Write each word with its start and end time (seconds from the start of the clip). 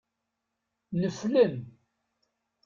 Neflen. 0.99 1.53